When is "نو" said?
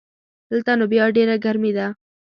0.79-0.85